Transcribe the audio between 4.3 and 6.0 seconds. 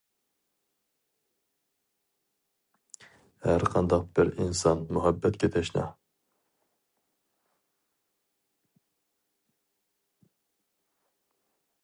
ئىنسان مۇھەببەتكە تەشنا.